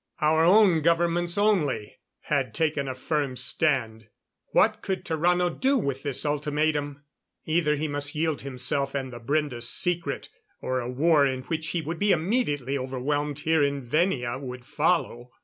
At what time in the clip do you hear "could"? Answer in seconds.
4.81-5.05